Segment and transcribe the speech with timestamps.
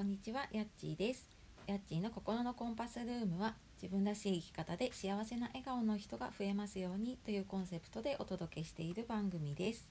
[0.00, 1.28] こんにちは、やっちーです。
[1.66, 9.86] やっちーの心のコンパスルームは自分らしい生き方で幸せな笑顔の人が増えますようにというコンセプトでお届けしている番組です。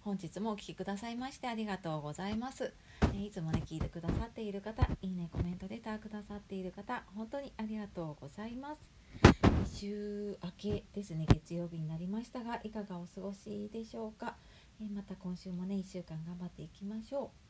[0.00, 2.72] 本日もお聴きくださいましてありがとうございます。
[3.14, 9.78] えいつもね、聞いてくださっている方、いいね、コメント、レターくださっている方、本当にありがとうございます。
[9.78, 14.34] 週明けですね、月曜日になりましたが、いかがお過ごしでしょうか。
[14.80, 17.45] えまた今週もね、1週間頑張っていきましょう。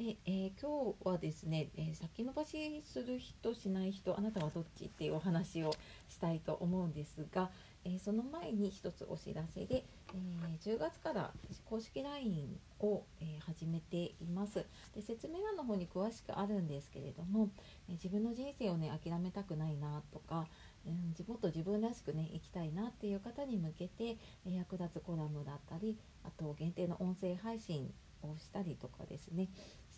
[0.00, 5.74] で、えー今日はですね、えー先延ばしする人しない人あなたはどっちっていうお話を
[6.08, 7.50] したいと思うんですが、
[7.84, 11.30] えーその前に一つお知らせで、え10月から
[11.66, 14.64] 公式 LINE を、え始めています。
[14.94, 17.50] で説明欄の方に詳しくあるんですけれども、
[17.90, 20.46] え自分の人生をね諦めたくないなとか、
[20.86, 27.92] うん、もっと自分らしくね生きたいなっていう方に向けて、役立つコラムだったりあと限定の音声配信
[28.22, 29.48] をしたりとかですね。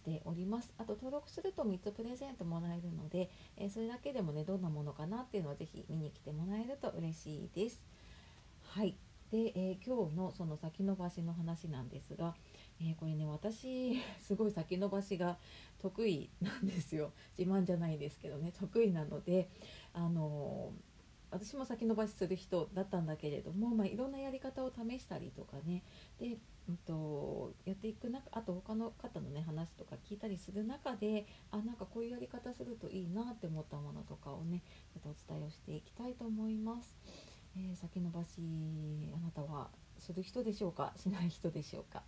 [0.03, 0.75] しております。
[0.79, 7.81] あと登録すると3つプレゼントもらえるので、えそれだけでもねどんなものかなっていうのをぜひ見に来てもらえると嬉しいです。
[8.65, 8.97] はい。
[9.31, 12.35] で、えー今日のその先延ばしの話なんですが、
[12.81, 15.39] えーこれね私 すごい先延ばしが
[15.79, 17.13] 得意なんですよ。
[17.39, 19.49] 自慢じゃないですけどね得意なので
[19.93, 20.92] あのー
[21.33, 25.83] 私も先延ばしする人だったんだけれども、まあ、いろんなやり方を試したりとかね。
[26.21, 26.37] で、
[26.69, 36.95] うん、とやっていく中あと他の方のね話とか聞いたりする中であなんかこういうやり方するといいなって思ったものとかをねちょっとお伝えをしていきたいと思います、
[37.57, 38.41] えー先延ばし
[39.15, 40.93] あなたはする人でしょうか？
[40.99, 42.03] しない人でしょうか？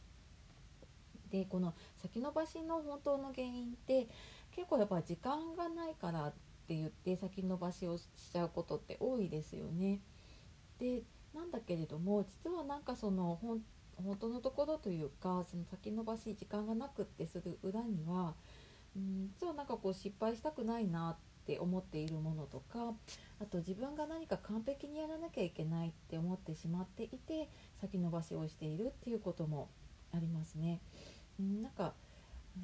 [1.31, 4.09] でこの先延ばしの本当の原因って
[4.53, 6.33] 結構やっぱり時間がないから
[6.65, 10.01] って言って先延ばしをしちゃうことって多いですよね。
[10.79, 11.03] で
[11.35, 13.61] なんだけれども実はなんかその本
[13.97, 18.35] 本当のところというかその先延ばし時間がなくってする裏には
[18.97, 22.95] うん実はなんかこう失敗したくないなって思っているものとか
[23.41, 29.69] あと自分が何か完璧にやらなきゃいけないって思ってしまっていて先延ばしをしているっていうことも
[30.15, 30.81] ありますね。
[31.39, 31.93] うんなんか
[32.57, 32.63] うー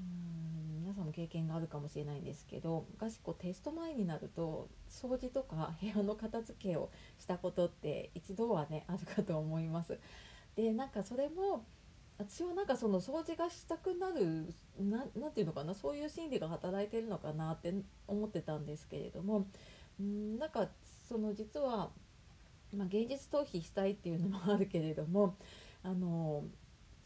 [0.79, 0.79] ん
[1.10, 9.98] も経験があるかもしれないんですけど昔こうテスト前になると掃除とか部屋の片付けをしたことって一度はねあるかと思います。
[10.56, 11.64] でなんかそれも
[12.18, 17.74] 私はなんかその掃除がしたくなるななんていうのかなそういう心理が働いてるのかなって
[18.06, 19.46] 思ってたんですけれども
[20.02, 20.68] んなんか
[21.08, 21.90] その実は、
[22.76, 25.36] まあ、現実逃避したいっていうのもあるけれども
[25.82, 26.44] あの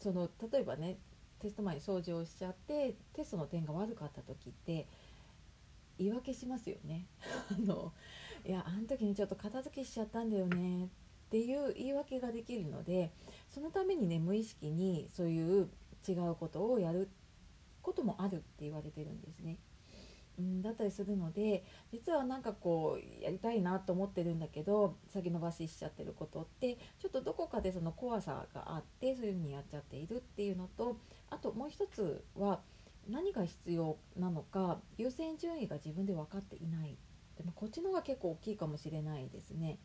[0.01, 0.97] その例えばね
[1.39, 4.87] テスト前に掃除をしちゃってテストの点が悪かった時って
[5.97, 7.05] 言い訳しますよね。
[7.51, 7.93] あの
[8.45, 10.89] いやあの時にちょっと片付けしちゃったんだよねっ
[11.29, 13.11] ていう言い訳ができるので
[13.49, 15.69] そのためにね無意識にそういう
[16.07, 17.09] 違うことをやる
[17.81, 19.57] こともあるって言われてるんですね。
[20.37, 30.97] うん、だったりするので実はなんかこうやりたいなと思ってるんだけど先延ばししちゃってることってちょっとどこかでその怖さがあってそういうふうにやっちゃっているっていうのと
[31.29, 32.59] あともう一つは
[33.09, 36.97] 何が必要なのか優先順位が自分で分かっていない
[37.37, 39.77] でもこっちの方が結構大きいかもしれないですね。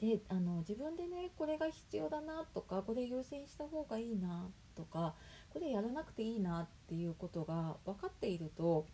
[0.00, 5.14] であの自分でねこれが必要だなとかこれ優先した方がいいなとか
[5.52, 8.86] これやらなくていいなっていうことが分かっていると、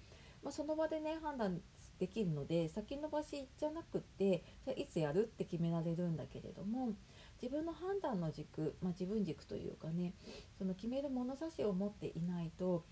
[0.43, 1.61] まあ、その場でね判断
[1.99, 6.93] できるので先延ばしじゃなくってじゃいつやるって決められるんだけれども
[7.41, 10.13] 自分の判断の軸、まあ、自分軸というかね
[10.59, 12.85] その決める物差しを持っていないと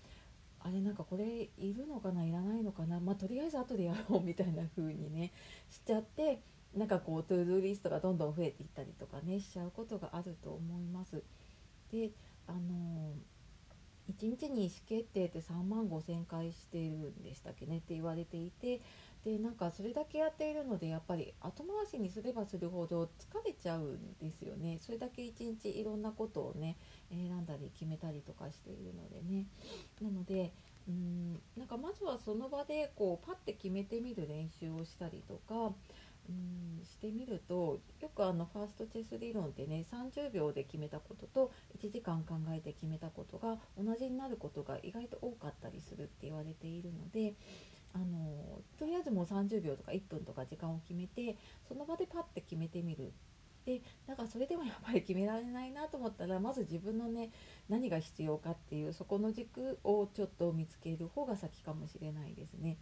[0.59, 5.33] あれなんかこれいるのかないらないのかなまあとりあえず後でやろうみたいな風にね
[5.69, 6.41] しちゃって
[6.75, 11.21] なんかこう to-do list がどんどん増えていったりとかねしちゃうことがあると思います。
[11.91, 12.11] で
[12.47, 13.13] あの
[14.11, 18.81] 1日に意思決定って3万5千回してるんでしたっけねって言われていて
[19.23, 24.79] でなんかそれだけやっているのでやっぱり後回しにすればするほど疲れちゃうんですよね。
[24.81, 25.31] それだけ1
[25.61, 26.75] 日いろんなことをね
[27.09, 29.45] 選んだり決めたりとかしているのでね。
[30.01, 30.51] なので
[30.89, 35.73] うーんなんかまずはその場でこうパッて決めてみる練習をしたりとか
[36.29, 47.33] うんしてみるとよくあのファーストチェス理論ってね30秒で決めたことと1時間考えて決めたことが同じになることが意外と多かったりするって言われているので
[47.93, 51.37] あのとりあえずもう30秒とか1分とか時間を決めて
[51.67, 53.13] その場でパッて決めてみる。
[53.65, 57.31] でだからそれでもやっぱり決められないなと思ったらまず自分のね
[57.69, 62.77] 何が必要かっていうそこの軸をちょっと見つける方が先かもしれないですね。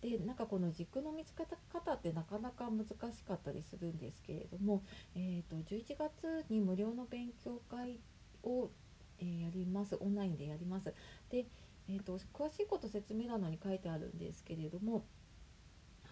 [0.00, 4.82] でなんかこの軸の見つけ方ってなかなか難しかったりするんですけれども、
[5.16, 7.98] えー、と11月に無料の勉強会
[8.42, 8.70] を、
[9.18, 10.94] えーやりますオンラインでやります。
[11.30, 11.46] で
[11.90, 15.06] えーと、詳しいこと説明欄に書いてあるんですけれども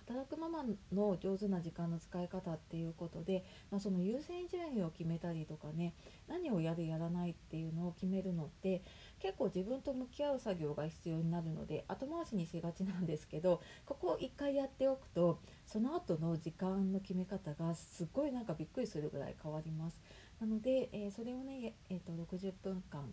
[0.08, 5.94] 働くママの上手な時間の使い方っていうことで、まあ、その優先順位を決めたりとかね
[6.29, 8.82] 何をやるやらないっていうのを決めるのって
[9.19, 20.00] 結構自分と向き合う作業が必要になるので後回しにしがちなんですけどここを1回やっておくとその後の時間の決め方がすっごいなんかびっくりするぐらい変わります。
[20.41, 23.11] なので、えー、それをね、えーと、60分間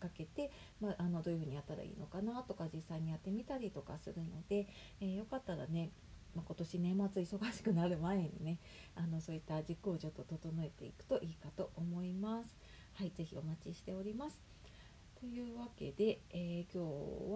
[0.00, 0.50] かけて、
[0.80, 4.66] まあ、あのどういうふうにやったらいいのかなとか実際にやってみたりとかするので、
[5.00, 5.90] えー、よかったらね、
[6.36, 8.58] まあ、今年年末忙しくなる前にね
[8.94, 12.56] あのそういった軸をちょっと整えていくといいかと思います。
[12.94, 14.38] はい、ぜひお待ちしております。
[15.18, 16.84] というわけで、えー、今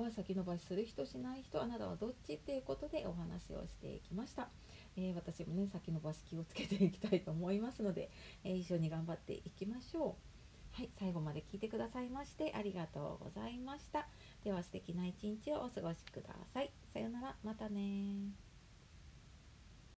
[0.03, 4.49] 日は先延ばしする人しない人あなたはどっちっていうことでお話をしていきました。
[4.97, 8.11] えー、私もね先延ばし気をつけていきたいと思いますので、
[8.45, 10.31] えー、一緒に頑張っていきましょう
[10.73, 14.07] はい最後まで聞いてくださいましてありがとうございました
[14.45, 18.50] では素敵な一日をお過ごしくださいさようならまたね